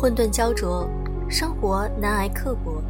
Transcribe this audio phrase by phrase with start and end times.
[0.00, 0.88] 混沌焦灼，
[1.28, 2.82] 生活难挨刻薄，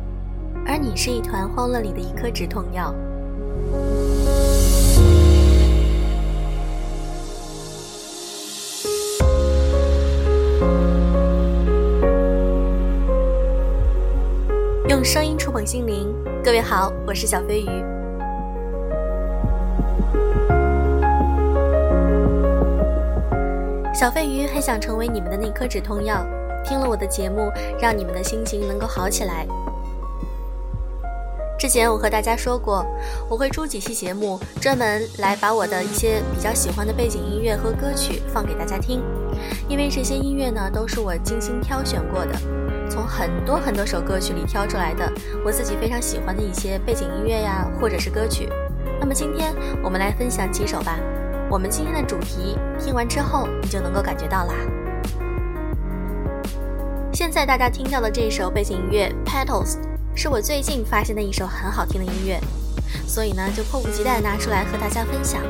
[0.64, 2.94] 而你是一团欢乐里的一颗止痛药。
[14.88, 16.14] 用声音触碰心灵，
[16.44, 17.84] 各位好，我是小飞鱼。
[23.92, 26.24] 小飞鱼很想成为你们的那颗止痛药，
[26.70, 29.44] 听了我的节目，让你们的心情能够好起来。
[31.58, 32.86] 之前我和大家说过，
[33.28, 39.02] 我会出几期节目，专门来把我的一些比较喜欢的背景音乐和歌曲放给大家听，
[39.68, 42.38] 因为这些音乐呢都是我精心挑选过的，
[42.88, 45.12] 从很多很多首歌曲里挑出来的，
[45.44, 48.48] 我自己非常喜欢的一些背景音乐呀，或者是歌曲。
[49.00, 49.52] 那么今天
[49.82, 50.96] 我们来分享几首吧。
[51.50, 54.54] 我们今天的主题听完之后，你就能够感觉到啦。
[57.20, 59.74] 现在大家听到的这首背景音乐《Petals》
[60.14, 62.40] 是我最近发现的一首很好听的音乐，
[63.06, 65.42] 所以呢，就迫不及待拿出来和大家分享。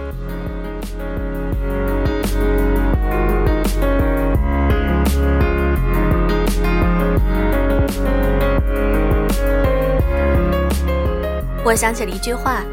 [11.65, 12.65] 我想起了一句话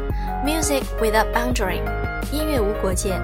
[0.44, 1.82] ：“Music without boundary。”
[2.34, 3.16] 音乐无国界，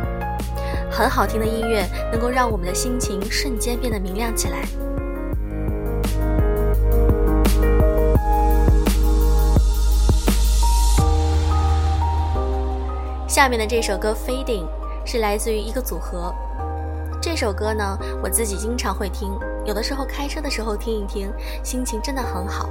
[0.89, 4.58] 很好听的音乐能够让我们的心情瞬间变得明亮起来。
[13.34, 14.62] 下面的这首歌《Fading》
[15.04, 16.32] 是来自于一个组合。
[17.20, 21.32] 这首歌呢，我自己经常会听，有的时候开车的时候听一听，
[21.64, 22.68] 心情真的很好。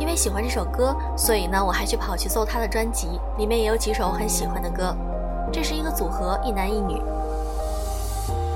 [0.00, 4.96] 因为喜欢这首歌，所以呢，我还去跑去搜他的专辑，里面也有几首我很喜欢的歌。
[5.52, 6.98] 这是一个组合，一男一女。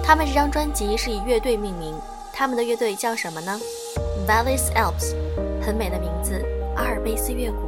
[0.03, 1.95] 他们这张专辑是以乐队命名，
[2.33, 3.61] 他们的乐队叫什么呢
[4.27, 5.15] ？Valleys Alps，
[5.61, 6.43] 很美的名字，
[6.75, 7.67] 阿尔卑斯乐谷。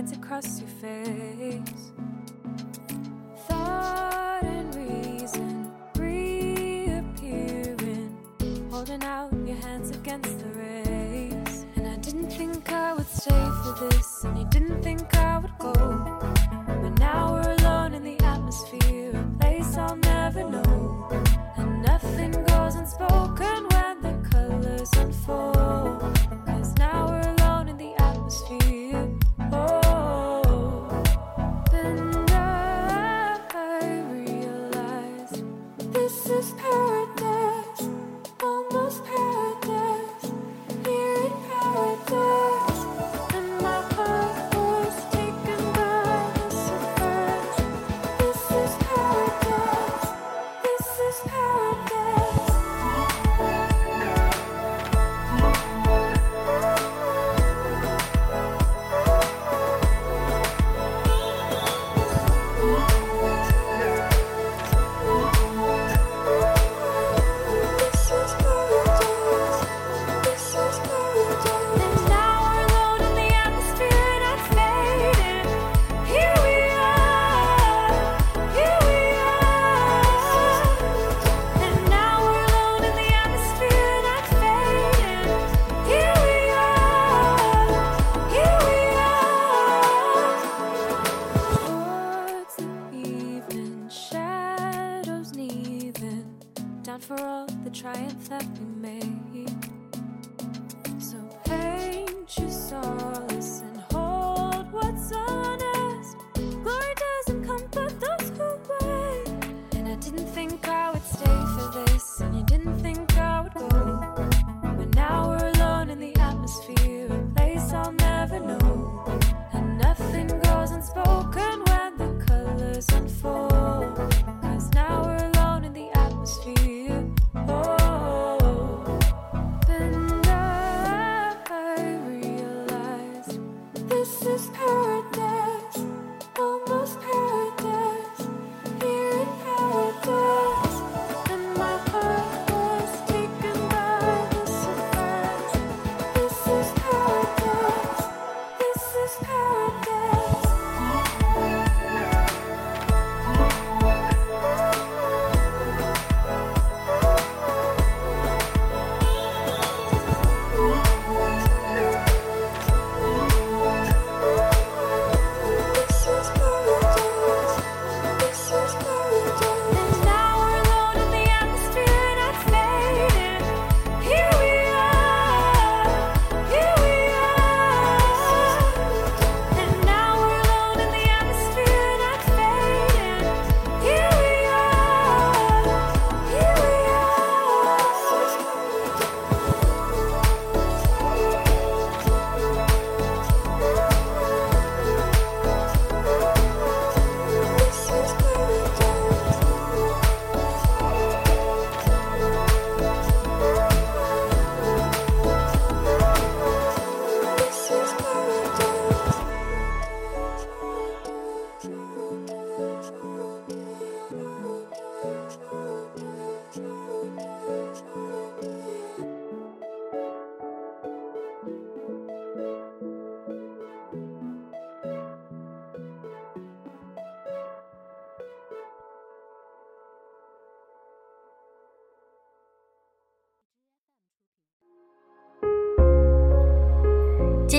[0.00, 1.99] lines across your face.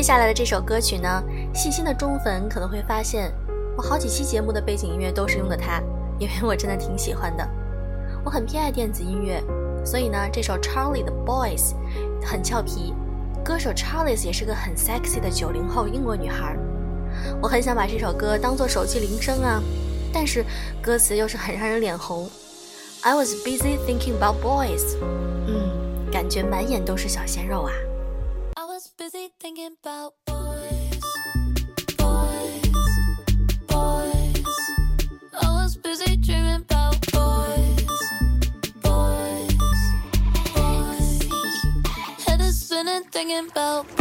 [0.02, 3.32] 接下来的这首歌曲呢，细心的忠粉可能会发现，
[3.78, 5.80] 我好几期节目的背景音乐都是用的它，
[6.18, 7.48] 因为我真的挺喜欢的。
[8.26, 9.40] 我很偏爱电子音乐，
[9.86, 11.76] 所以呢，这首 Charlie 的 Boys
[12.26, 12.96] 很俏皮，
[13.46, 16.58] 歌手 Charlie 也是个很 sexy 的九零后英国女孩。
[17.40, 19.62] 我很想把这首歌当做手机铃声啊，
[20.12, 20.44] 但是
[20.82, 22.28] 歌词又是很让人脸红。
[23.02, 24.98] I was busy thinking about boys，
[25.46, 25.70] 嗯，
[26.12, 27.72] 感觉满眼都是小鲜肉啊。
[29.54, 31.02] Thinking about boys,
[31.98, 32.72] boys,
[33.68, 34.46] boys.
[35.42, 38.00] I was busy dreaming about boys,
[38.82, 39.54] boys,
[40.56, 41.20] boys.
[42.26, 44.01] Head is spinning thinking about I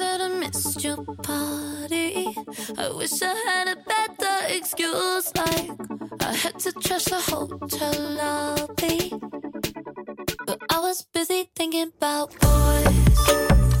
[0.00, 2.34] that I missed your party.
[2.78, 5.70] I wish I had a better excuse, like
[6.20, 9.12] I had to trash the hotel lobby.
[10.46, 12.84] But I was busy thinking about boys,
[13.16, 13.79] boys,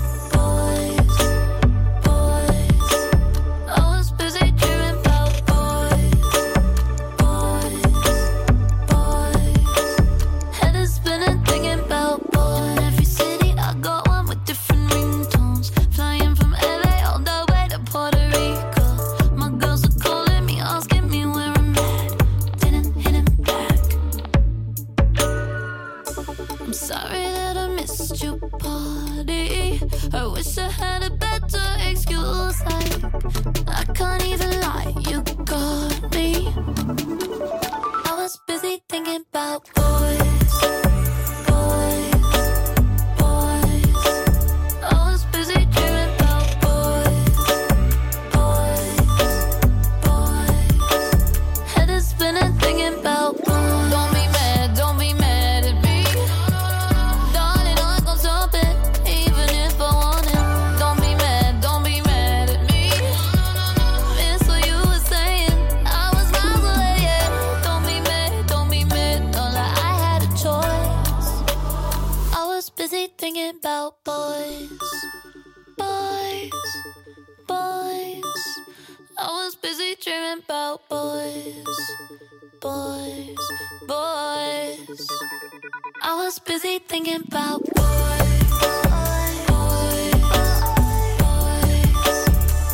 [86.30, 88.50] I was busy thinking about boys,
[88.86, 89.90] boys, boys.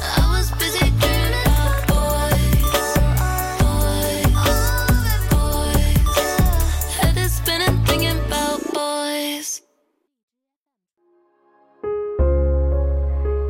[0.04, 3.00] I was busy dreaming about boys,
[3.62, 4.28] boys,
[5.30, 5.80] boys.
[7.00, 9.62] Head is spinning thinking about boys.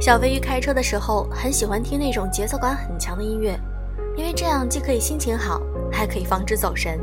[0.01, 3.59] 小飞鱼开车的时候很喜欢听那种节奏感很强的音乐，
[4.17, 5.61] 因为这样既可以心情好，
[5.91, 6.97] 还可以防止走神。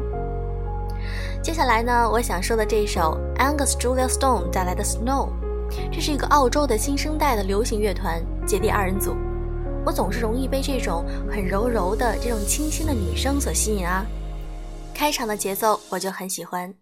[1.44, 5.28] 接下来呢，我想说的这首 Angus Julia Stone 带来的《Snow》，
[5.92, 9.14] 这是一个澳洲的新生代的流行乐团姐弟二人组。
[9.86, 14.06] 我总是容易被这种很柔柔的、这种清新的女声所吸引啊。
[14.94, 16.74] 开场的节奏我就很喜欢。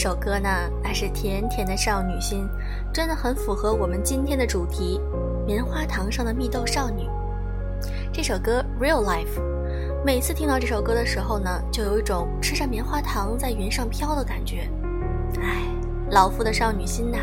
[0.00, 0.48] 这首歌呢，
[0.80, 2.48] 那是甜甜的少女心，
[2.94, 5.00] 真的很符合我们今天的主题，
[5.44, 7.02] 《棉花糖上的蜜豆少女》
[8.12, 9.40] 这首歌《Real Life》。
[10.06, 14.70] 每次听到这首歌的时候呢，就有一种吃着棉花糖在云上飘的感觉。
[15.40, 15.64] 哎，
[16.12, 17.18] 老夫的少女心呐！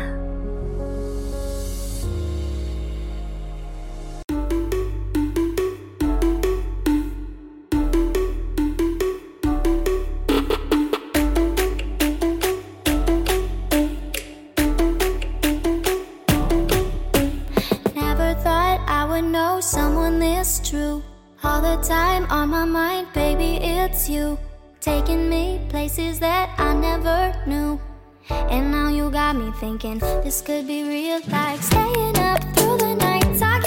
[24.08, 24.38] you
[24.80, 27.80] taking me places that I never knew.
[28.28, 32.94] And now you got me thinking this could be real, like staying up through the
[32.94, 33.65] night talking.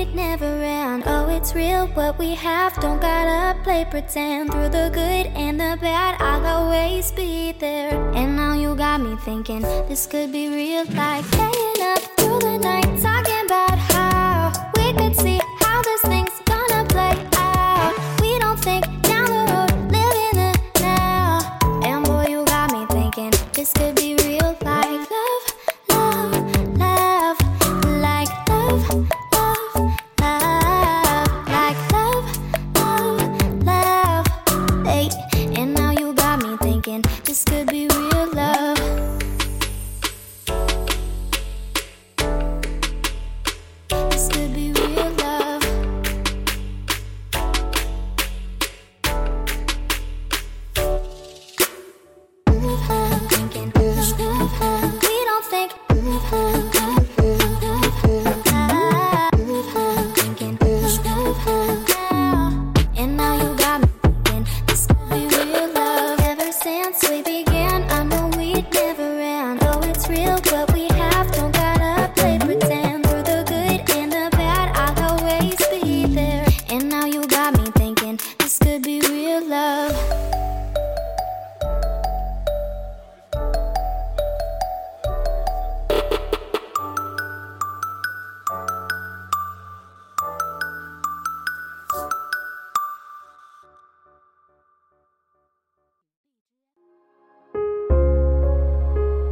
[0.00, 1.04] it never ends.
[1.06, 2.74] Oh, it's real what we have.
[2.80, 4.50] Don't gotta play pretend.
[4.50, 7.92] Through the good and the bad, I'll always be there.
[8.14, 11.26] And now you got me thinking this could be real, life.
[11.26, 13.09] staying up through the night.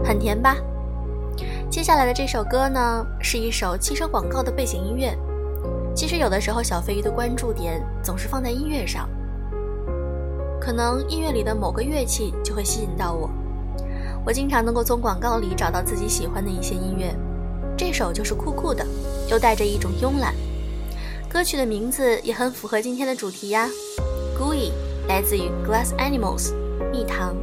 [0.08, 0.56] 很甜吧？
[1.70, 5.14] 接下来的这首歌呢，是一首汽车广告的背景音乐。
[5.94, 9.06] 其实有的时候，小飞鱼的关注点总是放在音乐上，
[10.58, 13.28] 可能音乐里的某个乐器就会吸引到我。
[14.24, 17.14] 我经常能够从广告里找到自己喜欢的一些音乐，
[17.76, 18.82] 这首就是酷酷的，
[19.28, 20.34] 又带着一种慵懒。
[21.28, 23.68] 歌曲的名字也很符合今天的主题呀
[24.38, 24.70] ，Gooey，
[25.06, 26.54] 来自于 Glass Animals，
[26.90, 27.36] 蜜糖。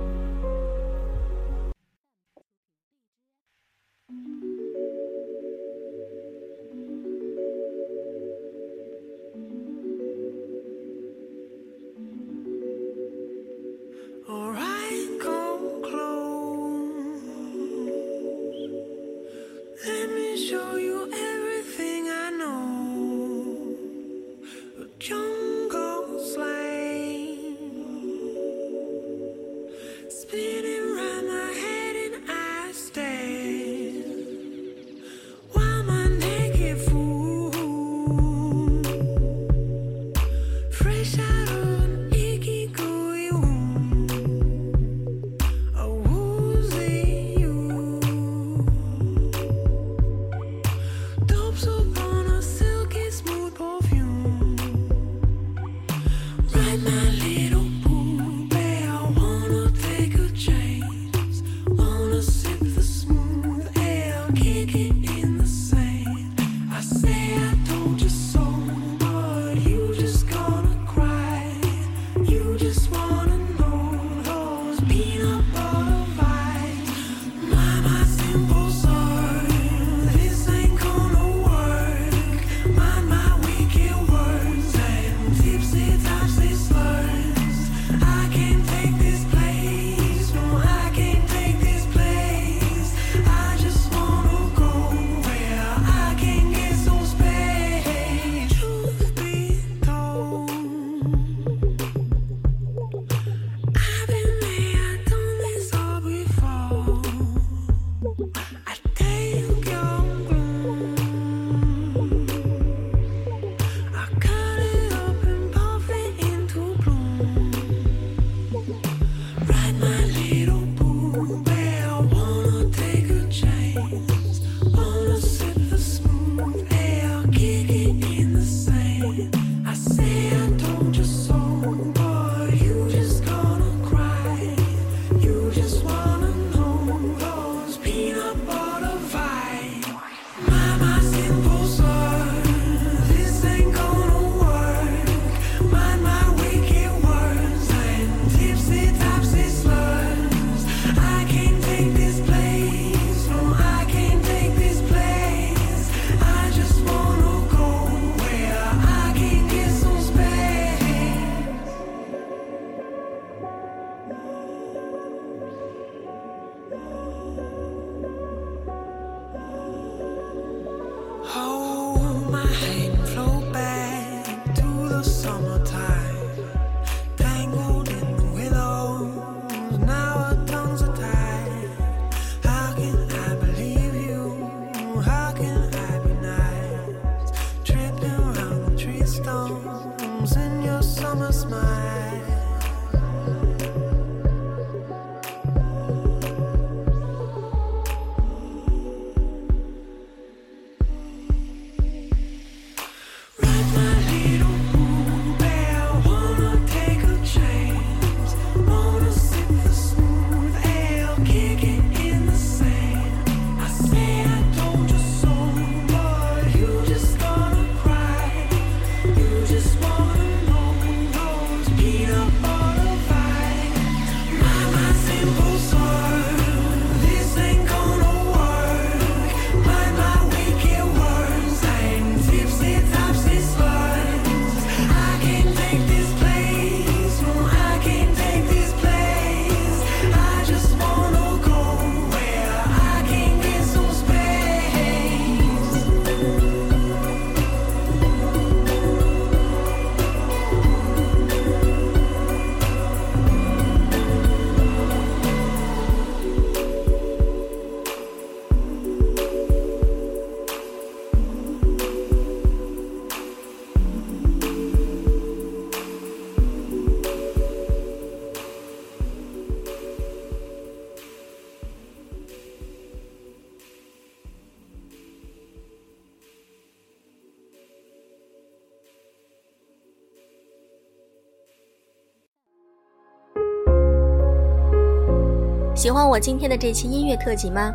[285.85, 287.71] 喜欢我今天的这期音乐特辑吗？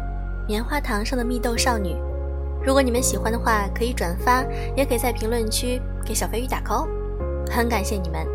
[0.48, 1.94] 棉花糖上的蜜豆少女。
[2.60, 4.44] 如果你们喜欢的话，可以转发，
[4.76, 6.88] 也可以在评论区给小飞鱼打 call，
[7.48, 8.26] 很感谢你们。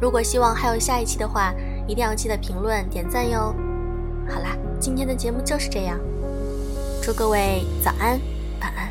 [0.00, 1.52] 如果希望还有下一期的话，
[1.86, 3.54] 一定要记得评论点赞哟。
[4.26, 5.98] 好啦，今天的节目就是这样，
[7.02, 8.18] 祝各位早安，
[8.62, 8.87] 晚安。